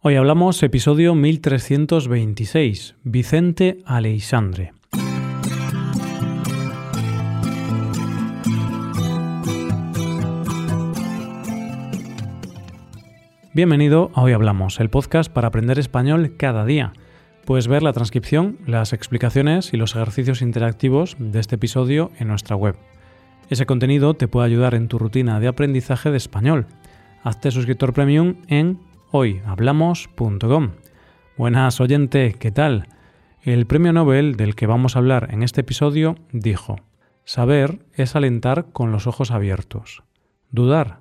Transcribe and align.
Hoy 0.00 0.14
hablamos 0.14 0.62
episodio 0.62 1.16
1326, 1.16 2.94
Vicente 3.02 3.78
Aleixandre. 3.84 4.72
Bienvenido 13.52 14.12
a 14.14 14.22
Hoy 14.22 14.30
Hablamos, 14.34 14.78
el 14.78 14.88
podcast 14.88 15.32
para 15.32 15.48
aprender 15.48 15.80
español 15.80 16.36
cada 16.36 16.64
día. 16.64 16.92
Puedes 17.44 17.66
ver 17.66 17.82
la 17.82 17.92
transcripción, 17.92 18.56
las 18.68 18.92
explicaciones 18.92 19.74
y 19.74 19.78
los 19.78 19.96
ejercicios 19.96 20.42
interactivos 20.42 21.16
de 21.18 21.40
este 21.40 21.56
episodio 21.56 22.12
en 22.20 22.28
nuestra 22.28 22.54
web. 22.54 22.76
Ese 23.50 23.66
contenido 23.66 24.14
te 24.14 24.28
puede 24.28 24.46
ayudar 24.46 24.76
en 24.76 24.86
tu 24.86 25.00
rutina 25.00 25.40
de 25.40 25.48
aprendizaje 25.48 26.12
de 26.12 26.18
español. 26.18 26.66
Hazte 27.24 27.50
suscriptor 27.50 27.92
premium 27.92 28.36
en 28.46 28.78
hoyhablamos.com. 29.10 30.70
Buenas 31.36 31.80
oyente, 31.80 32.34
¿qué 32.38 32.50
tal? 32.50 32.88
El 33.42 33.66
premio 33.66 33.92
Nobel 33.92 34.36
del 34.36 34.54
que 34.54 34.66
vamos 34.66 34.96
a 34.96 34.98
hablar 34.98 35.28
en 35.30 35.42
este 35.42 35.62
episodio 35.62 36.16
dijo, 36.32 36.76
Saber 37.24 37.84
es 37.92 38.16
alentar 38.16 38.72
con 38.72 38.92
los 38.92 39.06
ojos 39.06 39.30
abiertos. 39.30 40.02
Dudar. 40.50 41.00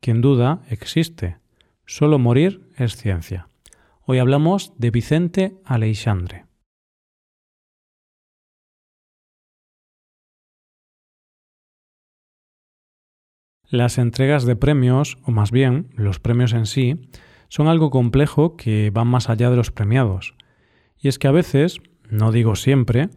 Quien 0.00 0.20
duda 0.20 0.62
existe. 0.68 1.38
Solo 1.86 2.18
morir 2.18 2.68
es 2.76 2.96
ciencia. 2.96 3.48
Hoy 4.04 4.18
hablamos 4.18 4.72
de 4.78 4.90
Vicente 4.90 5.56
Aleixandre. 5.64 6.46
Las 13.70 13.98
entregas 13.98 14.44
de 14.46 14.56
premios, 14.56 15.18
o 15.24 15.30
más 15.30 15.50
bien 15.50 15.90
los 15.94 16.20
premios 16.20 16.54
en 16.54 16.64
sí, 16.64 17.10
son 17.48 17.68
algo 17.68 17.90
complejo 17.90 18.56
que 18.56 18.90
van 18.92 19.08
más 19.08 19.28
allá 19.28 19.50
de 19.50 19.56
los 19.56 19.70
premiados. 19.70 20.34
Y 21.00 21.08
es 21.08 21.18
que 21.18 21.28
a 21.28 21.32
veces, 21.32 21.78
no 22.10 22.32
digo 22.32 22.56
siempre, 22.56 23.08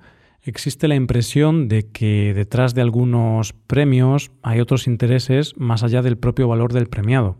existe 0.43 0.87
la 0.87 0.95
impresión 0.95 1.67
de 1.67 1.89
que 1.89 2.33
detrás 2.33 2.73
de 2.73 2.81
algunos 2.81 3.53
premios 3.53 4.31
hay 4.41 4.59
otros 4.59 4.87
intereses 4.87 5.53
más 5.57 5.83
allá 5.83 6.01
del 6.01 6.17
propio 6.17 6.47
valor 6.47 6.73
del 6.73 6.87
premiado. 6.87 7.37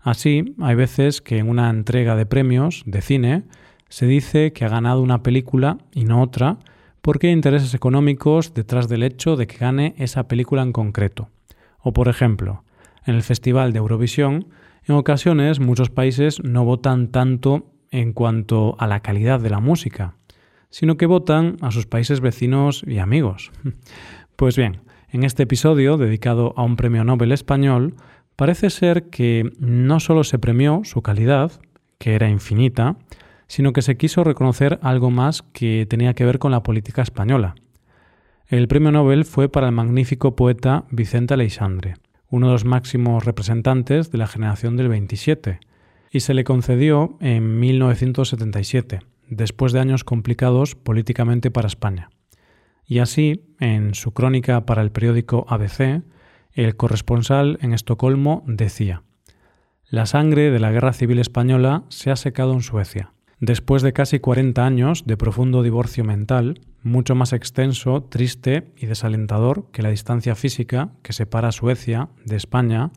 Así, 0.00 0.54
hay 0.60 0.74
veces 0.74 1.20
que 1.20 1.38
en 1.38 1.48
una 1.48 1.70
entrega 1.70 2.16
de 2.16 2.26
premios 2.26 2.82
de 2.86 3.02
cine 3.02 3.44
se 3.88 4.06
dice 4.06 4.52
que 4.52 4.64
ha 4.64 4.68
ganado 4.68 5.02
una 5.02 5.22
película 5.22 5.78
y 5.92 6.04
no 6.04 6.22
otra 6.22 6.58
porque 7.02 7.26
hay 7.28 7.32
intereses 7.32 7.74
económicos 7.74 8.54
detrás 8.54 8.88
del 8.88 9.02
hecho 9.02 9.36
de 9.36 9.46
que 9.46 9.58
gane 9.58 9.94
esa 9.98 10.28
película 10.28 10.62
en 10.62 10.72
concreto. 10.72 11.28
O 11.80 11.92
por 11.92 12.08
ejemplo, 12.08 12.64
en 13.06 13.14
el 13.14 13.22
Festival 13.22 13.72
de 13.72 13.78
Eurovisión 13.78 14.48
en 14.84 14.96
ocasiones 14.96 15.60
muchos 15.60 15.90
países 15.90 16.42
no 16.42 16.64
votan 16.64 17.08
tanto 17.08 17.70
en 17.92 18.12
cuanto 18.12 18.74
a 18.80 18.88
la 18.88 19.00
calidad 19.00 19.38
de 19.40 19.50
la 19.50 19.60
música, 19.60 20.16
sino 20.70 20.96
que 20.96 21.06
votan 21.06 21.56
a 21.60 21.70
sus 21.70 21.86
países 21.86 22.20
vecinos 22.20 22.84
y 22.86 22.98
amigos. 22.98 23.50
Pues 24.34 24.56
bien, 24.56 24.80
en 25.10 25.22
este 25.22 25.44
episodio 25.44 25.98
dedicado 25.98 26.52
a 26.56 26.64
un 26.64 26.74
premio 26.74 27.04
Nobel 27.04 27.30
español, 27.30 27.94
parece 28.34 28.70
ser 28.70 29.10
que 29.10 29.52
no 29.60 30.00
solo 30.00 30.24
se 30.24 30.40
premió 30.40 30.80
su 30.84 31.02
calidad, 31.02 31.52
que 31.98 32.14
era 32.14 32.28
infinita, 32.28 32.96
sino 33.46 33.72
que 33.72 33.82
se 33.82 33.96
quiso 33.96 34.24
reconocer 34.24 34.80
algo 34.82 35.10
más 35.10 35.42
que 35.42 35.86
tenía 35.88 36.14
que 36.14 36.24
ver 36.24 36.40
con 36.40 36.50
la 36.50 36.64
política 36.64 37.02
española. 37.02 37.54
El 38.48 38.66
premio 38.66 38.90
Nobel 38.90 39.26
fue 39.26 39.48
para 39.48 39.68
el 39.68 39.74
magnífico 39.74 40.34
poeta 40.34 40.86
Vicente 40.90 41.34
Aleixandre 41.34 42.01
uno 42.32 42.46
de 42.46 42.54
los 42.54 42.64
máximos 42.64 43.26
representantes 43.26 44.10
de 44.10 44.16
la 44.16 44.26
generación 44.26 44.78
del 44.78 44.88
27, 44.88 45.60
y 46.10 46.20
se 46.20 46.32
le 46.32 46.44
concedió 46.44 47.18
en 47.20 47.60
1977, 47.60 49.00
después 49.28 49.72
de 49.72 49.80
años 49.80 50.02
complicados 50.02 50.74
políticamente 50.74 51.50
para 51.50 51.68
España. 51.68 52.08
Y 52.86 53.00
así, 53.00 53.44
en 53.60 53.94
su 53.94 54.12
crónica 54.12 54.64
para 54.64 54.80
el 54.80 54.90
periódico 54.90 55.44
ABC, 55.46 56.02
el 56.52 56.76
corresponsal 56.76 57.58
en 57.60 57.74
Estocolmo 57.74 58.42
decía, 58.46 59.02
La 59.90 60.06
sangre 60.06 60.50
de 60.50 60.58
la 60.58 60.72
Guerra 60.72 60.94
Civil 60.94 61.18
Española 61.18 61.84
se 61.90 62.10
ha 62.10 62.16
secado 62.16 62.54
en 62.54 62.62
Suecia. 62.62 63.12
Después 63.42 63.82
de 63.82 63.92
casi 63.92 64.20
40 64.20 64.64
años 64.64 65.02
de 65.04 65.16
profundo 65.16 65.64
divorcio 65.64 66.04
mental, 66.04 66.60
mucho 66.84 67.16
más 67.16 67.32
extenso, 67.32 68.04
triste 68.04 68.70
y 68.76 68.86
desalentador 68.86 69.68
que 69.72 69.82
la 69.82 69.90
distancia 69.90 70.36
física 70.36 70.92
que 71.02 71.12
separa 71.12 71.50
Suecia 71.50 72.08
de 72.24 72.36
España, 72.36 72.92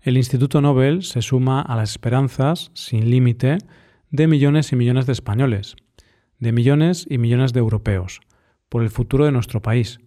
el 0.00 0.16
Instituto 0.16 0.60
Nobel 0.60 1.02
se 1.02 1.20
suma 1.20 1.60
a 1.60 1.74
las 1.74 1.90
esperanzas, 1.90 2.70
sin 2.74 3.10
límite, 3.10 3.58
de 4.12 4.28
millones 4.28 4.70
y 4.70 4.76
millones 4.76 5.06
de 5.06 5.14
españoles, 5.14 5.74
de 6.38 6.52
millones 6.52 7.04
y 7.10 7.18
millones 7.18 7.52
de 7.52 7.58
europeos, 7.58 8.20
por 8.68 8.84
el 8.84 8.90
futuro 8.90 9.24
de 9.24 9.32
nuestro 9.32 9.62
país, 9.62 9.98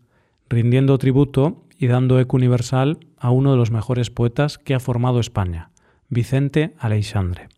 rindiendo 0.47 0.97
tributo 0.97 1.65
y 1.77 1.87
dando 1.87 2.17
eco 2.21 2.37
universal 2.37 2.99
a 3.17 3.29
uno 3.29 3.51
de 3.51 3.57
los 3.57 3.71
mejores 3.71 4.09
poetas 4.09 4.57
que 4.57 4.73
ha 4.73 4.79
formado 4.79 5.19
España, 5.19 5.71
Vicente 6.07 6.75
Aleixandre. 6.79 7.49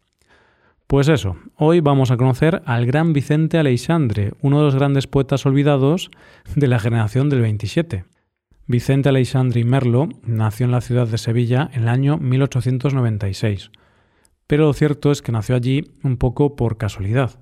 Pues 0.87 1.09
eso, 1.09 1.35
hoy 1.57 1.81
vamos 1.81 2.11
a 2.11 2.17
conocer 2.17 2.61
al 2.65 2.85
gran 2.85 3.11
Vicente 3.11 3.57
Aleixandre, 3.57 4.31
uno 4.39 4.59
de 4.59 4.63
los 4.63 4.75
grandes 4.75 5.05
poetas 5.05 5.45
olvidados 5.45 6.09
de 6.55 6.67
la 6.67 6.79
generación 6.79 7.29
del 7.29 7.41
27. 7.41 8.05
Vicente 8.67 9.09
Aleixandre 9.09 9.59
y 9.59 9.63
Merlo 9.65 10.07
nació 10.23 10.65
en 10.65 10.71
la 10.71 10.79
ciudad 10.79 11.05
de 11.05 11.17
Sevilla 11.17 11.69
en 11.73 11.83
el 11.83 11.89
año 11.89 12.17
1896, 12.19 13.71
pero 14.47 14.67
lo 14.67 14.71
cierto 14.71 15.11
es 15.11 15.21
que 15.21 15.33
nació 15.33 15.57
allí 15.57 15.91
un 16.03 16.15
poco 16.15 16.55
por 16.55 16.77
casualidad, 16.77 17.37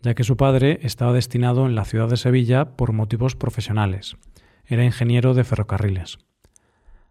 ya 0.00 0.14
que 0.14 0.24
su 0.24 0.38
padre 0.38 0.78
estaba 0.80 1.12
destinado 1.12 1.66
en 1.66 1.74
la 1.74 1.84
ciudad 1.84 2.08
de 2.08 2.16
Sevilla 2.16 2.74
por 2.76 2.94
motivos 2.94 3.36
profesionales. 3.36 4.16
Era 4.64 4.86
ingeniero 4.86 5.34
de 5.34 5.44
ferrocarriles. 5.44 6.20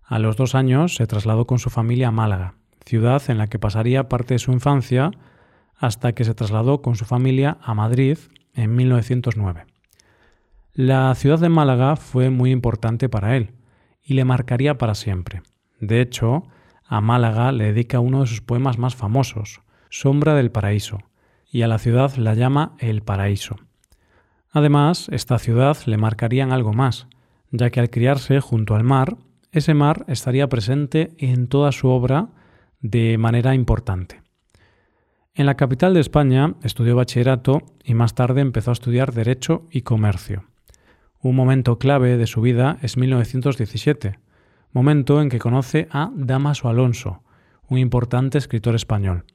A 0.01 0.17
los 0.17 0.37
dos 0.37 0.55
años 0.55 0.95
se 0.95 1.05
trasladó 1.05 1.45
con 1.45 1.59
su 1.59 1.69
familia 1.69 2.07
a 2.07 2.11
Málaga, 2.11 2.55
ciudad 2.83 3.21
en 3.27 3.37
la 3.37 3.45
que 3.45 3.59
pasaría 3.59 4.09
parte 4.09 4.33
de 4.33 4.39
su 4.39 4.51
infancia 4.51 5.11
hasta 5.77 6.13
que 6.13 6.23
se 6.23 6.33
trasladó 6.33 6.81
con 6.81 6.95
su 6.95 7.05
familia 7.05 7.57
a 7.61 7.73
Madrid 7.73 8.17
en 8.53 8.75
1909. 8.75 9.65
La 10.73 11.13
ciudad 11.15 11.39
de 11.39 11.49
Málaga 11.49 11.95
fue 11.95 12.29
muy 12.29 12.51
importante 12.51 13.09
para 13.09 13.35
él 13.35 13.51
y 14.03 14.13
le 14.13 14.25
marcaría 14.25 14.77
para 14.77 14.95
siempre. 14.95 15.41
De 15.79 16.01
hecho, 16.01 16.43
a 16.85 17.01
Málaga 17.01 17.51
le 17.51 17.65
dedica 17.65 17.99
uno 17.99 18.21
de 18.21 18.27
sus 18.27 18.41
poemas 18.41 18.77
más 18.77 18.95
famosos, 18.95 19.61
Sombra 19.89 20.35
del 20.35 20.51
Paraíso, 20.51 20.99
y 21.49 21.61
a 21.61 21.67
la 21.67 21.77
ciudad 21.77 22.15
la 22.15 22.33
llama 22.33 22.75
El 22.79 23.01
Paraíso. 23.01 23.55
Además, 24.51 25.07
esta 25.11 25.39
ciudad 25.39 25.77
le 25.85 25.97
marcaría 25.97 26.43
en 26.43 26.51
algo 26.51 26.73
más, 26.73 27.07
ya 27.51 27.69
que 27.69 27.79
al 27.79 27.89
criarse 27.89 28.39
junto 28.39 28.75
al 28.75 28.83
mar, 28.83 29.17
ese 29.51 29.73
mar 29.73 30.05
estaría 30.07 30.47
presente 30.47 31.13
en 31.17 31.47
toda 31.47 31.71
su 31.71 31.89
obra 31.89 32.29
de 32.79 33.17
manera 33.17 33.55
importante. 33.55 34.21
En 35.37 35.45
la 35.45 35.53
capital 35.53 35.93
de 35.93 35.99
España 35.99 36.55
estudió 36.63 36.95
bachillerato 36.95 37.61
y 37.83 37.93
más 37.93 38.15
tarde 38.15 38.41
empezó 38.41 38.71
a 38.71 38.73
estudiar 38.73 39.13
Derecho 39.13 39.67
y 39.69 39.83
Comercio. 39.83 40.45
Un 41.21 41.35
momento 41.35 41.77
clave 41.77 42.17
de 42.17 42.25
su 42.25 42.41
vida 42.41 42.79
es 42.81 42.97
1917, 42.97 44.17
momento 44.73 45.21
en 45.21 45.29
que 45.29 45.37
conoce 45.37 45.89
a 45.91 46.09
Damaso 46.15 46.69
Alonso, 46.69 47.21
un 47.69 47.77
importante 47.77 48.39
escritor 48.39 48.73
español. 48.73 49.25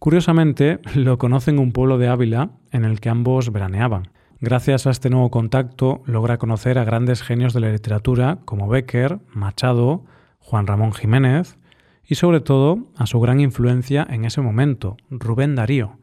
Curiosamente, 0.00 0.80
lo 0.96 1.16
conoce 1.16 1.52
en 1.52 1.60
un 1.60 1.70
pueblo 1.70 1.96
de 1.96 2.08
Ávila 2.08 2.50
en 2.72 2.84
el 2.84 2.98
que 2.98 3.08
ambos 3.08 3.52
veraneaban. 3.52 4.08
Gracias 4.40 4.88
a 4.88 4.90
este 4.90 5.10
nuevo 5.10 5.30
contacto 5.30 6.02
logra 6.06 6.38
conocer 6.38 6.76
a 6.76 6.84
grandes 6.84 7.22
genios 7.22 7.54
de 7.54 7.60
la 7.60 7.70
literatura 7.70 8.40
como 8.46 8.66
Becker, 8.66 9.20
Machado, 9.32 10.06
Juan 10.40 10.66
Ramón 10.66 10.92
Jiménez, 10.92 11.56
y 12.06 12.14
sobre 12.14 12.40
todo 12.40 12.78
a 12.96 13.06
su 13.06 13.20
gran 13.20 13.40
influencia 13.40 14.06
en 14.08 14.24
ese 14.24 14.40
momento, 14.40 14.96
Rubén 15.10 15.54
Darío. 15.54 15.98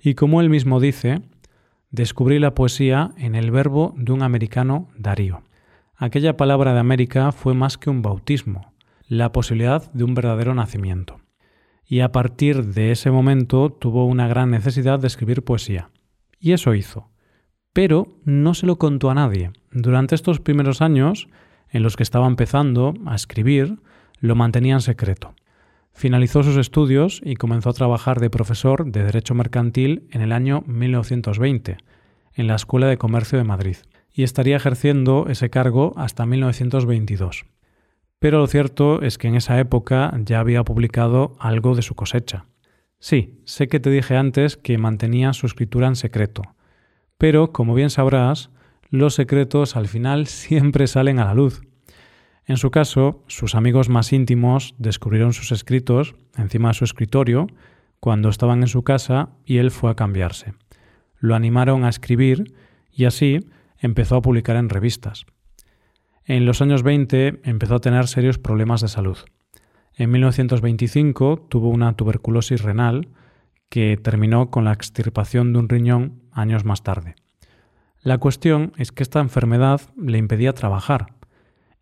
Y 0.00 0.14
como 0.14 0.40
él 0.40 0.50
mismo 0.50 0.80
dice, 0.80 1.22
descubrí 1.90 2.38
la 2.38 2.54
poesía 2.54 3.12
en 3.18 3.34
el 3.34 3.50
verbo 3.50 3.94
de 3.96 4.12
un 4.12 4.22
americano 4.22 4.88
Darío. 4.98 5.42
Aquella 5.96 6.36
palabra 6.36 6.72
de 6.74 6.80
América 6.80 7.30
fue 7.30 7.54
más 7.54 7.78
que 7.78 7.90
un 7.90 8.02
bautismo, 8.02 8.72
la 9.06 9.32
posibilidad 9.32 9.92
de 9.92 10.04
un 10.04 10.14
verdadero 10.14 10.54
nacimiento. 10.54 11.20
Y 11.86 12.00
a 12.00 12.10
partir 12.10 12.64
de 12.64 12.90
ese 12.90 13.10
momento 13.10 13.70
tuvo 13.70 14.06
una 14.06 14.26
gran 14.26 14.50
necesidad 14.50 14.98
de 14.98 15.06
escribir 15.06 15.44
poesía. 15.44 15.90
Y 16.40 16.52
eso 16.52 16.74
hizo. 16.74 17.10
Pero 17.72 18.08
no 18.24 18.54
se 18.54 18.66
lo 18.66 18.76
contó 18.76 19.10
a 19.10 19.14
nadie. 19.14 19.52
Durante 19.70 20.14
estos 20.14 20.40
primeros 20.40 20.80
años, 20.80 21.28
en 21.70 21.82
los 21.82 21.96
que 21.96 22.02
estaba 22.02 22.26
empezando 22.26 22.94
a 23.06 23.14
escribir, 23.14 23.78
lo 24.24 24.34
mantenía 24.34 24.72
en 24.72 24.80
secreto. 24.80 25.34
Finalizó 25.92 26.42
sus 26.42 26.56
estudios 26.56 27.20
y 27.22 27.36
comenzó 27.36 27.68
a 27.68 27.74
trabajar 27.74 28.20
de 28.20 28.30
profesor 28.30 28.90
de 28.90 29.04
Derecho 29.04 29.34
Mercantil 29.34 30.08
en 30.12 30.22
el 30.22 30.32
año 30.32 30.64
1920, 30.66 31.76
en 32.32 32.46
la 32.46 32.54
Escuela 32.54 32.86
de 32.86 32.96
Comercio 32.96 33.36
de 33.36 33.44
Madrid, 33.44 33.76
y 34.14 34.22
estaría 34.22 34.56
ejerciendo 34.56 35.26
ese 35.28 35.50
cargo 35.50 35.92
hasta 35.96 36.24
1922. 36.24 37.44
Pero 38.18 38.38
lo 38.38 38.46
cierto 38.46 39.02
es 39.02 39.18
que 39.18 39.28
en 39.28 39.34
esa 39.34 39.60
época 39.60 40.10
ya 40.24 40.40
había 40.40 40.64
publicado 40.64 41.36
algo 41.38 41.74
de 41.74 41.82
su 41.82 41.94
cosecha. 41.94 42.46
Sí, 42.98 43.42
sé 43.44 43.68
que 43.68 43.78
te 43.78 43.90
dije 43.90 44.16
antes 44.16 44.56
que 44.56 44.78
mantenía 44.78 45.34
su 45.34 45.44
escritura 45.44 45.86
en 45.86 45.96
secreto, 45.96 46.44
pero, 47.18 47.52
como 47.52 47.74
bien 47.74 47.90
sabrás, 47.90 48.48
los 48.88 49.14
secretos 49.14 49.76
al 49.76 49.86
final 49.86 50.26
siempre 50.28 50.86
salen 50.86 51.18
a 51.18 51.26
la 51.26 51.34
luz. 51.34 51.60
En 52.46 52.58
su 52.58 52.70
caso, 52.70 53.22
sus 53.26 53.54
amigos 53.54 53.88
más 53.88 54.12
íntimos 54.12 54.74
descubrieron 54.78 55.32
sus 55.32 55.50
escritos 55.50 56.14
encima 56.36 56.68
de 56.68 56.74
su 56.74 56.84
escritorio 56.84 57.46
cuando 58.00 58.28
estaban 58.28 58.60
en 58.60 58.68
su 58.68 58.82
casa 58.84 59.30
y 59.46 59.58
él 59.58 59.70
fue 59.70 59.90
a 59.90 59.94
cambiarse. 59.94 60.52
Lo 61.18 61.34
animaron 61.34 61.84
a 61.84 61.88
escribir 61.88 62.52
y 62.92 63.06
así 63.06 63.40
empezó 63.78 64.16
a 64.16 64.22
publicar 64.22 64.56
en 64.56 64.68
revistas. 64.68 65.24
En 66.26 66.44
los 66.44 66.60
años 66.60 66.82
20 66.82 67.40
empezó 67.44 67.76
a 67.76 67.80
tener 67.80 68.06
serios 68.08 68.38
problemas 68.38 68.82
de 68.82 68.88
salud. 68.88 69.18
En 69.94 70.10
1925 70.10 71.46
tuvo 71.48 71.68
una 71.68 71.96
tuberculosis 71.96 72.62
renal 72.62 73.08
que 73.70 73.96
terminó 73.96 74.50
con 74.50 74.64
la 74.64 74.72
extirpación 74.72 75.52
de 75.52 75.60
un 75.60 75.68
riñón 75.68 76.22
años 76.30 76.64
más 76.64 76.82
tarde. 76.82 77.14
La 78.02 78.18
cuestión 78.18 78.72
es 78.76 78.92
que 78.92 79.02
esta 79.02 79.20
enfermedad 79.20 79.80
le 79.96 80.18
impedía 80.18 80.52
trabajar 80.52 81.14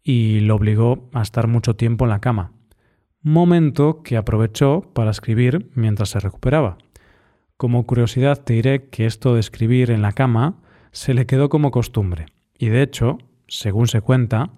y 0.03 0.41
lo 0.41 0.57
obligó 0.57 1.09
a 1.13 1.23
estar 1.23 1.47
mucho 1.47 1.77
tiempo 1.77 2.05
en 2.05 2.11
la 2.11 2.21
cama, 2.21 2.53
momento 3.23 4.03
que 4.03 4.17
aprovechó 4.17 4.83
para 4.93 5.11
escribir 5.11 5.71
mientras 5.75 6.11
se 6.11 6.21
recuperaba. 6.21 6.79
Como 7.57 7.87
curiosidad 7.87 8.43
te 8.43 8.55
diré 8.55 8.89
que 8.89 9.07
esto 9.07 9.35
de 9.35 9.41
escribir 9.41 9.91
en 9.91 10.03
la 10.03 10.13
cama 10.13 10.57
se 10.91 11.15
le 11.15 11.27
quedó 11.27 11.49
como 11.49 11.71
costumbre, 11.71 12.27
y 12.59 12.69
de 12.69 12.83
hecho, 12.83 13.19
según 13.47 13.87
se 13.87 14.01
cuenta, 14.01 14.51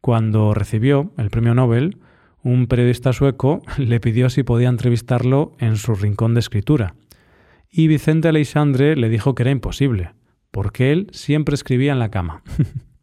cuando 0.00 0.54
recibió 0.54 1.12
el 1.16 1.30
premio 1.30 1.54
Nobel, 1.54 1.98
un 2.42 2.66
periodista 2.66 3.12
sueco 3.12 3.62
le 3.78 4.00
pidió 4.00 4.30
si 4.30 4.42
podía 4.42 4.68
entrevistarlo 4.68 5.52
en 5.58 5.76
su 5.76 5.94
rincón 5.94 6.34
de 6.34 6.40
escritura, 6.40 6.94
y 7.70 7.88
Vicente 7.88 8.28
Aleixandre 8.28 8.94
le 8.94 9.08
dijo 9.08 9.34
que 9.34 9.42
era 9.42 9.50
imposible, 9.50 10.12
porque 10.52 10.92
él 10.92 11.08
siempre 11.10 11.56
escribía 11.56 11.92
en 11.92 11.98
la 11.98 12.10
cama. 12.10 12.44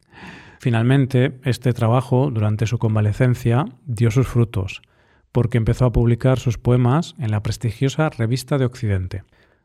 Finalmente, 0.62 1.40
este 1.44 1.74
trabajo, 1.74 2.30
durante 2.30 2.68
su 2.68 2.78
convalecencia, 2.78 3.66
dio 3.88 4.12
sus 4.12 4.28
frutos, 4.28 4.84
porque 5.32 5.58
empezó 5.58 5.86
a 5.86 5.92
publicar 5.92 6.38
sus 6.38 6.60
poemas 6.60 7.16
en 7.18 7.32
la 7.32 7.42
prestigiosa 7.42 8.12
Revista 8.12 8.60
de 8.60 8.66
Occidente, 8.66 9.24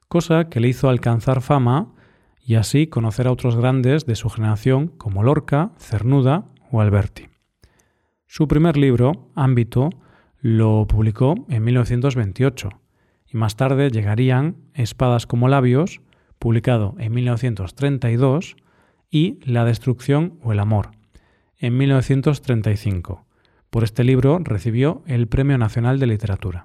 cosa 0.08 0.48
que 0.48 0.58
le 0.58 0.69
hizo 0.69 0.88
alcanzar 0.88 1.43
fama 1.43 1.93
y 2.40 2.54
así 2.54 2.87
conocer 2.87 3.26
a 3.26 3.32
otros 3.32 3.56
grandes 3.56 4.06
de 4.06 4.16
su 4.16 4.31
generación 4.31 4.88
como 4.88 5.22
Lorca, 5.22 5.72
Cernuda 5.76 6.46
o 6.70 6.81
Alberti. 6.81 7.28
Su 8.26 8.49
primer 8.49 8.78
libro, 8.78 9.28
Ámbito, 9.34 9.90
lo 10.40 10.87
publicó 10.87 11.34
en 11.50 11.62
1928 11.62 12.70
y 13.26 13.37
más 13.37 13.56
tarde 13.56 13.90
llegarían 13.90 14.56
Espadas 14.72 15.26
como 15.26 15.49
labios, 15.49 16.00
publicado 16.38 16.94
en 16.96 17.12
1932, 17.12 18.56
y 19.11 19.38
La 19.44 19.64
destrucción 19.64 20.38
o 20.43 20.53
el 20.53 20.61
amor, 20.61 20.91
en 21.58 21.76
1935. 21.76 23.26
Por 23.70 23.85
este 23.85 24.05
libro 24.05 24.38
recibió 24.43 25.03
el 25.06 25.29
Premio 25.29 25.58
Nacional 25.58 25.99
de 25.99 26.06
Literatura. 26.06 26.64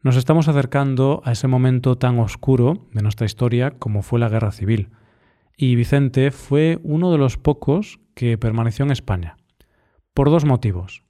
Nos 0.00 0.16
estamos 0.16 0.48
acercando 0.48 1.22
a 1.24 1.32
ese 1.32 1.46
momento 1.46 1.96
tan 1.96 2.18
oscuro 2.18 2.88
de 2.92 3.02
nuestra 3.02 3.26
historia 3.26 3.70
como 3.78 4.02
fue 4.02 4.18
la 4.18 4.28
Guerra 4.28 4.50
Civil, 4.50 4.90
y 5.56 5.76
Vicente 5.76 6.30
fue 6.32 6.80
uno 6.82 7.12
de 7.12 7.18
los 7.18 7.36
pocos 7.36 8.00
que 8.14 8.36
permaneció 8.38 8.84
en 8.84 8.90
España. 8.90 9.36
Por 10.14 10.30
dos 10.30 10.44
motivos. 10.44 11.04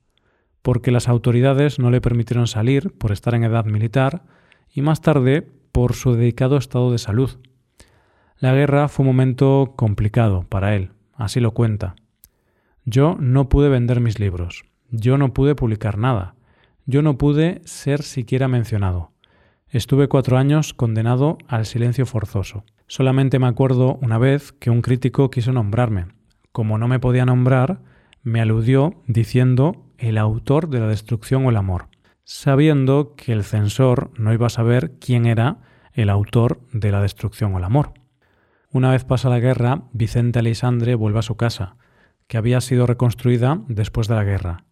Porque 0.61 0.91
las 0.91 1.09
autoridades 1.09 1.79
no 1.79 1.91
le 1.91 2.01
permitieron 2.01 2.47
salir 2.47 2.93
por 2.93 3.13
estar 3.13 3.35
en 3.35 3.45
edad 3.45 3.65
militar 3.65 4.25
y 4.73 4.83
más 4.83 5.01
tarde 5.01 5.49
por 5.73 5.95
su 5.95 6.15
dedicado 6.15 6.57
estado 6.57 6.93
de 6.93 6.99
salud. 6.99 7.31
La 8.43 8.53
guerra 8.53 8.89
fue 8.89 9.05
un 9.05 9.07
momento 9.07 9.75
complicado 9.77 10.45
para 10.49 10.75
él, 10.75 10.91
así 11.15 11.39
lo 11.39 11.53
cuenta. 11.53 11.95
Yo 12.85 13.17
no 13.21 13.49
pude 13.49 13.69
vender 13.69 14.01
mis 14.01 14.19
libros, 14.19 14.65
yo 14.91 15.17
no 15.17 15.33
pude 15.33 15.55
publicar 15.55 15.97
nada, 15.97 16.35
yo 16.85 17.03
no 17.03 17.19
pude 17.19 17.63
ser 17.65 18.03
siquiera 18.03 18.49
mencionado. 18.49 19.13
Estuve 19.69 20.09
cuatro 20.09 20.39
años 20.39 20.75
condenado 20.75 21.39
al 21.47 21.67
silencio 21.67 22.05
forzoso. 22.05 22.65
Solamente 22.89 23.39
me 23.39 23.47
acuerdo 23.47 23.95
una 24.03 24.19
vez 24.19 24.51
que 24.51 24.71
un 24.71 24.83
crítico 24.83 25.31
quiso 25.31 25.53
nombrarme. 25.53 26.07
Como 26.51 26.79
no 26.79 26.89
me 26.89 26.99
podía 26.99 27.25
nombrar, 27.25 27.79
me 28.25 28.41
aludió 28.41 29.05
diciendo 29.07 29.87
el 29.99 30.19
autor 30.19 30.69
de 30.69 30.81
la 30.81 30.89
destrucción 30.89 31.47
o 31.47 31.51
el 31.51 31.57
amor, 31.57 31.87
sabiendo 32.25 33.15
que 33.15 33.31
el 33.31 33.45
censor 33.45 34.11
no 34.19 34.33
iba 34.33 34.49
a 34.49 34.51
saber 34.51 34.99
quién 34.99 35.27
era 35.27 35.59
el 35.93 36.11
autor 36.11 36.61
de 36.73 36.91
la 36.91 37.01
destrucción 37.01 37.55
o 37.55 37.59
el 37.59 37.65
amor. 37.65 38.02
Una 38.75 38.91
vez 38.91 39.05
pasa 39.05 39.29
la 39.29 39.39
guerra, 39.39 39.83
Vicente 39.93 40.39
Alexandre 40.39 40.95
vuelve 40.95 41.19
a 41.19 41.23
su 41.23 41.37
casa, 41.37 41.77
que 42.27 42.39
había 42.39 42.59
sido 42.63 42.87
reconstruida 42.87 43.61
después 43.69 44.09
de 44.09 44.15
la 44.15 44.25
guerra, 44.25 44.65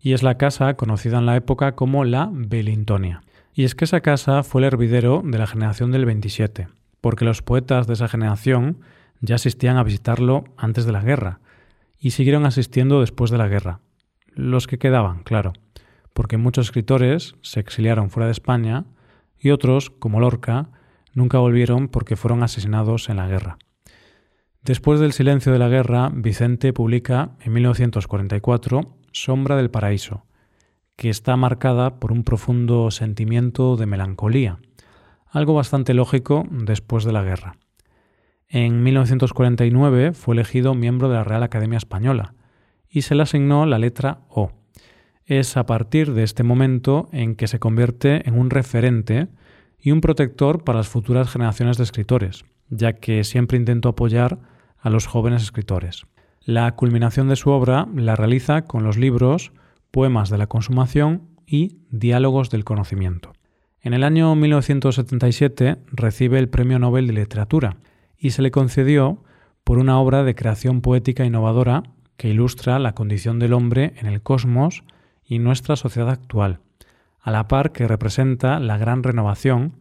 y 0.00 0.14
es 0.14 0.22
la 0.22 0.38
casa 0.38 0.72
conocida 0.74 1.18
en 1.18 1.26
la 1.26 1.36
época 1.36 1.74
como 1.74 2.06
la 2.06 2.30
Belintonia. 2.32 3.20
Y 3.52 3.64
es 3.64 3.74
que 3.74 3.84
esa 3.84 4.00
casa 4.00 4.42
fue 4.42 4.62
el 4.62 4.68
hervidero 4.68 5.20
de 5.22 5.36
la 5.36 5.46
generación 5.46 5.92
del 5.92 6.06
27, 6.06 6.68
porque 7.02 7.26
los 7.26 7.42
poetas 7.42 7.86
de 7.86 7.92
esa 7.92 8.08
generación 8.08 8.80
ya 9.20 9.34
asistían 9.34 9.76
a 9.76 9.84
visitarlo 9.84 10.44
antes 10.56 10.86
de 10.86 10.92
la 10.92 11.02
guerra, 11.02 11.40
y 11.98 12.12
siguieron 12.12 12.46
asistiendo 12.46 13.00
después 13.00 13.30
de 13.30 13.36
la 13.36 13.48
guerra. 13.48 13.80
Los 14.34 14.66
que 14.66 14.78
quedaban, 14.78 15.24
claro, 15.24 15.52
porque 16.14 16.38
muchos 16.38 16.68
escritores 16.68 17.34
se 17.42 17.60
exiliaron 17.60 18.08
fuera 18.08 18.26
de 18.26 18.32
España 18.32 18.86
y 19.38 19.50
otros, 19.50 19.90
como 19.90 20.20
Lorca, 20.20 20.70
nunca 21.14 21.38
volvieron 21.38 21.88
porque 21.88 22.16
fueron 22.16 22.42
asesinados 22.42 23.08
en 23.08 23.16
la 23.16 23.28
guerra. 23.28 23.58
Después 24.62 25.00
del 25.00 25.12
silencio 25.12 25.52
de 25.52 25.58
la 25.58 25.68
guerra, 25.68 26.10
Vicente 26.14 26.72
publica 26.72 27.32
en 27.40 27.52
1944 27.52 28.96
Sombra 29.10 29.56
del 29.56 29.70
Paraíso, 29.70 30.24
que 30.96 31.10
está 31.10 31.36
marcada 31.36 31.98
por 31.98 32.12
un 32.12 32.22
profundo 32.22 32.90
sentimiento 32.90 33.76
de 33.76 33.86
melancolía, 33.86 34.58
algo 35.28 35.54
bastante 35.54 35.94
lógico 35.94 36.46
después 36.50 37.04
de 37.04 37.12
la 37.12 37.22
guerra. 37.22 37.56
En 38.48 38.82
1949 38.82 40.12
fue 40.12 40.34
elegido 40.34 40.74
miembro 40.74 41.08
de 41.08 41.14
la 41.14 41.24
Real 41.24 41.42
Academia 41.42 41.78
Española 41.78 42.34
y 42.88 43.02
se 43.02 43.14
le 43.14 43.22
asignó 43.22 43.64
la 43.64 43.78
letra 43.78 44.20
O. 44.28 44.52
Es 45.24 45.56
a 45.56 45.64
partir 45.66 46.12
de 46.12 46.22
este 46.22 46.42
momento 46.42 47.08
en 47.12 47.34
que 47.34 47.48
se 47.48 47.58
convierte 47.58 48.28
en 48.28 48.38
un 48.38 48.50
referente 48.50 49.28
y 49.82 49.90
un 49.90 50.00
protector 50.00 50.64
para 50.64 50.78
las 50.78 50.88
futuras 50.88 51.28
generaciones 51.28 51.76
de 51.76 51.84
escritores, 51.84 52.44
ya 52.70 52.94
que 52.94 53.24
siempre 53.24 53.58
intentó 53.58 53.90
apoyar 53.90 54.38
a 54.78 54.88
los 54.88 55.06
jóvenes 55.06 55.42
escritores. 55.42 56.06
La 56.44 56.74
culminación 56.74 57.28
de 57.28 57.36
su 57.36 57.50
obra 57.50 57.88
la 57.94 58.16
realiza 58.16 58.62
con 58.62 58.84
los 58.84 58.96
libros 58.96 59.52
Poemas 59.90 60.30
de 60.30 60.38
la 60.38 60.46
Consumación 60.46 61.28
y 61.46 61.78
Diálogos 61.90 62.50
del 62.50 62.64
Conocimiento. 62.64 63.32
En 63.80 63.94
el 63.94 64.04
año 64.04 64.34
1977 64.36 65.78
recibe 65.90 66.38
el 66.38 66.48
Premio 66.48 66.78
Nobel 66.78 67.08
de 67.08 67.12
Literatura 67.12 67.76
y 68.16 68.30
se 68.30 68.42
le 68.42 68.52
concedió 68.52 69.22
por 69.64 69.78
una 69.78 69.98
obra 69.98 70.22
de 70.22 70.34
creación 70.34 70.80
poética 70.80 71.24
innovadora 71.24 71.82
que 72.16 72.28
ilustra 72.28 72.78
la 72.78 72.94
condición 72.94 73.38
del 73.38 73.52
hombre 73.52 73.94
en 73.96 74.06
el 74.06 74.22
cosmos 74.22 74.84
y 75.24 75.40
nuestra 75.40 75.76
sociedad 75.76 76.10
actual, 76.10 76.60
a 77.22 77.30
la 77.30 77.48
par 77.48 77.72
que 77.72 77.88
representa 77.88 78.60
la 78.60 78.76
gran 78.76 79.02
renovación, 79.02 79.78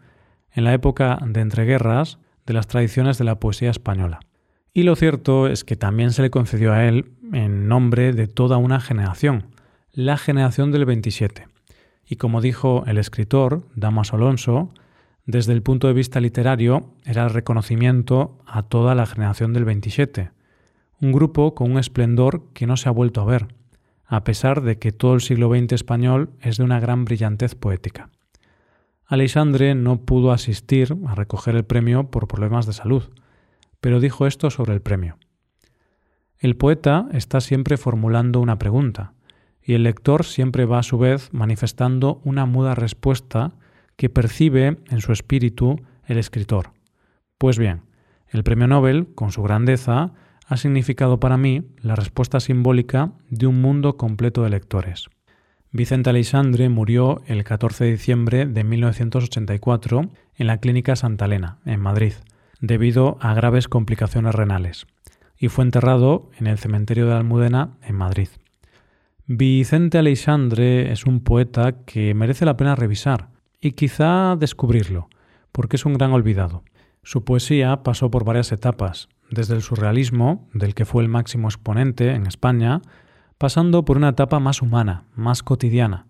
en 0.54 0.64
la 0.64 0.74
época 0.74 1.20
de 1.26 1.42
entreguerras, 1.42 2.20
de 2.46 2.54
las 2.54 2.68
tradiciones 2.68 3.18
de 3.18 3.24
la 3.24 3.40
poesía 3.40 3.72
española. 3.72 4.20
Y 4.74 4.84
lo 4.84 4.96
cierto 4.96 5.48
es 5.48 5.64
que 5.64 5.76
también 5.76 6.12
se 6.12 6.22
le 6.22 6.30
concedió 6.30 6.74
a 6.74 6.86
él 6.86 7.12
en 7.34 7.68
nombre 7.68 8.14
de 8.14 8.28
toda 8.28 8.58
una 8.58 8.80
generación, 8.80 9.48
la 9.92 10.18
generación 10.18 10.72
del 10.72 10.86
27. 10.86 11.48
Y 12.06 12.16
como 12.16 12.42
dijo 12.42 12.84
el 12.88 12.98
escritor 12.98 13.68
Damas 13.76 14.14
Alonso, 14.14 14.74
desde 15.26 15.54
el 15.54 15.62
punto 15.62 15.88
de 15.88 15.94
vista 15.94 16.20
literario 16.20 16.94
era 17.06 17.24
el 17.24 17.30
reconocimiento 17.30 18.40
a 18.46 18.64
toda 18.64 18.96
la 18.96 19.06
generación 19.06 19.54
del 19.54 19.66
27, 19.66 20.32
un 21.00 21.12
grupo 21.12 21.56
con 21.56 21.72
un 21.72 21.78
esplendor 21.78 22.44
que 22.54 22.68
no 22.68 22.78
se 22.78 22.90
ha 22.90 22.92
vuelto 22.92 23.22
a 23.22 23.26
ver, 23.26 23.48
a 24.12 24.26
pesar 24.26 24.62
de 24.62 24.78
que 24.78 24.92
todo 24.92 25.14
el 25.14 25.22
siglo 25.22 25.50
XX 25.50 25.72
español 25.72 26.32
es 26.42 26.58
de 26.58 26.66
una 26.66 26.82
gran 26.82 27.06
brillantez 27.06 27.56
poética. 27.56 28.10
Alexandre 29.06 29.74
no 29.74 30.02
pudo 30.02 30.34
asistir 30.34 30.98
a 31.08 31.16
recoger 31.16 31.56
el 31.56 31.64
premio 31.64 32.12
por 32.12 32.28
problemas 32.28 32.66
de 32.66 32.74
salud, 32.74 33.04
pero 33.80 34.02
dijo 34.02 34.28
esto 34.28 34.50
sobre 34.50 34.74
el 34.74 34.82
premio. 34.82 35.18
El 36.40 36.58
poeta 36.58 37.08
está 37.14 37.40
siempre 37.40 37.78
formulando 37.78 38.42
una 38.42 38.60
pregunta, 38.60 39.14
y 39.64 39.76
el 39.76 39.84
lector 39.84 40.26
siempre 40.26 40.66
va 40.66 40.80
a 40.80 40.84
su 40.84 40.98
vez 40.98 41.32
manifestando 41.32 42.20
una 42.26 42.46
muda 42.46 42.76
respuesta 42.76 43.54
que 43.96 44.10
percibe 44.10 44.78
en 44.90 45.00
su 45.00 45.14
espíritu 45.14 45.80
el 46.06 46.18
escritor. 46.18 46.74
Pues 47.38 47.58
bien, 47.58 47.84
el 48.28 48.44
premio 48.44 48.68
Nobel, 48.68 49.08
con 49.16 49.32
su 49.32 49.42
grandeza, 49.42 50.12
ha 50.52 50.58
significado 50.58 51.18
para 51.22 51.38
mí 51.38 51.64
la 51.82 51.96
respuesta 51.96 52.42
simbólica 52.42 53.14
de 53.30 53.48
un 53.48 53.62
mundo 53.62 53.96
completo 53.96 54.44
de 54.44 54.50
lectores. 54.50 55.08
Vicente 55.72 56.10
Aleixandre 56.10 56.68
murió 56.68 57.22
el 57.26 57.46
14 57.46 57.86
de 57.86 57.92
diciembre 57.92 58.46
de 58.46 58.66
1984 58.66 60.12
en 60.36 60.48
la 60.48 60.58
Clínica 60.58 60.98
Santa 60.98 61.24
Elena, 61.24 61.60
en 61.64 61.80
Madrid, 61.80 62.12
debido 62.60 63.18
a 63.22 63.34
graves 63.34 63.70
complicaciones 63.70 64.36
renales, 64.36 64.88
y 65.38 65.48
fue 65.48 65.64
enterrado 65.64 66.30
en 66.38 66.48
el 66.48 66.58
cementerio 66.58 67.06
de 67.06 67.14
Almudena, 67.14 67.78
en 67.84 67.96
Madrid. 67.96 68.28
Vicente 69.28 70.00
Aleixandre 70.00 70.92
es 70.92 71.06
un 71.06 71.22
poeta 71.22 71.86
que 71.86 72.14
merece 72.14 72.44
la 72.44 72.58
pena 72.58 72.76
revisar 72.76 73.30
y 73.62 73.72
quizá 73.72 74.36
descubrirlo, 74.36 75.08
porque 75.54 75.78
es 75.78 75.86
un 75.86 75.94
gran 75.94 76.12
olvidado. 76.12 76.66
Su 77.04 77.24
poesía 77.24 77.84
pasó 77.84 78.12
por 78.12 78.26
varias 78.26 78.52
etapas, 78.52 79.08
desde 79.32 79.56
el 79.56 79.64
surrealismo, 79.64 80.48
del 80.54 80.76
que 80.76 80.86
fue 80.86 81.02
el 81.02 81.10
máximo 81.10 81.48
exponente 81.48 82.12
en 82.12 82.28
España, 82.28 82.82
pasando 83.40 83.84
por 83.84 83.98
una 83.98 84.10
etapa 84.10 84.40
más 84.40 84.62
humana, 84.62 85.06
más 85.16 85.42
cotidiana, 85.42 86.06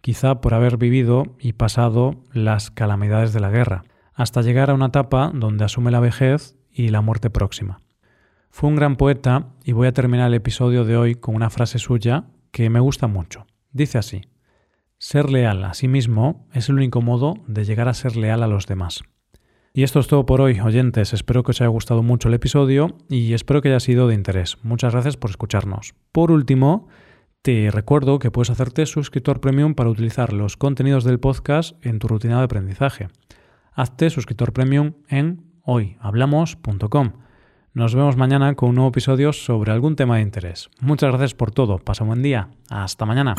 quizá 0.00 0.40
por 0.40 0.54
haber 0.54 0.76
vivido 0.76 1.34
y 1.40 1.54
pasado 1.54 2.22
las 2.32 2.70
calamidades 2.70 3.32
de 3.32 3.40
la 3.40 3.50
guerra, 3.50 3.84
hasta 4.14 4.42
llegar 4.42 4.70
a 4.70 4.74
una 4.74 4.86
etapa 4.86 5.32
donde 5.34 5.64
asume 5.64 5.90
la 5.90 6.00
vejez 6.00 6.56
y 6.70 6.88
la 6.88 7.00
muerte 7.00 7.30
próxima. 7.30 7.80
Fue 8.50 8.68
un 8.68 8.76
gran 8.76 8.96
poeta 8.96 9.48
y 9.64 9.72
voy 9.72 9.88
a 9.88 9.92
terminar 9.92 10.28
el 10.28 10.34
episodio 10.34 10.84
de 10.84 10.96
hoy 10.96 11.14
con 11.14 11.34
una 11.34 11.50
frase 11.50 11.78
suya 11.78 12.26
que 12.52 12.70
me 12.70 12.80
gusta 12.80 13.06
mucho. 13.06 13.46
Dice 13.72 13.98
así, 13.98 14.22
Ser 14.98 15.28
leal 15.28 15.62
a 15.64 15.74
sí 15.74 15.88
mismo 15.88 16.46
es 16.54 16.70
el 16.70 16.76
único 16.76 17.02
modo 17.02 17.34
de 17.46 17.64
llegar 17.64 17.88
a 17.88 17.94
ser 17.94 18.16
leal 18.16 18.42
a 18.42 18.46
los 18.46 18.66
demás. 18.66 19.02
Y 19.76 19.82
esto 19.82 20.00
es 20.00 20.06
todo 20.06 20.24
por 20.24 20.40
hoy, 20.40 20.58
oyentes. 20.58 21.12
Espero 21.12 21.42
que 21.42 21.50
os 21.50 21.60
haya 21.60 21.68
gustado 21.68 22.02
mucho 22.02 22.28
el 22.28 22.34
episodio 22.34 22.96
y 23.10 23.34
espero 23.34 23.60
que 23.60 23.68
haya 23.68 23.78
sido 23.78 24.08
de 24.08 24.14
interés. 24.14 24.56
Muchas 24.62 24.94
gracias 24.94 25.18
por 25.18 25.28
escucharnos. 25.28 25.94
Por 26.12 26.30
último, 26.30 26.88
te 27.42 27.70
recuerdo 27.70 28.18
que 28.18 28.30
puedes 28.30 28.48
hacerte 28.48 28.86
suscriptor 28.86 29.38
premium 29.42 29.74
para 29.74 29.90
utilizar 29.90 30.32
los 30.32 30.56
contenidos 30.56 31.04
del 31.04 31.20
podcast 31.20 31.76
en 31.84 31.98
tu 31.98 32.08
rutina 32.08 32.38
de 32.38 32.44
aprendizaje. 32.44 33.08
Hazte 33.74 34.08
suscriptor 34.08 34.54
premium 34.54 34.94
en 35.10 35.44
hoyhablamos.com. 35.60 37.12
Nos 37.74 37.94
vemos 37.94 38.16
mañana 38.16 38.54
con 38.54 38.70
un 38.70 38.76
nuevo 38.76 38.88
episodio 38.88 39.34
sobre 39.34 39.72
algún 39.72 39.94
tema 39.94 40.16
de 40.16 40.22
interés. 40.22 40.70
Muchas 40.80 41.10
gracias 41.10 41.34
por 41.34 41.50
todo. 41.50 41.76
Pasa 41.80 42.02
un 42.02 42.08
buen 42.08 42.22
día. 42.22 42.48
Hasta 42.70 43.04
mañana. 43.04 43.34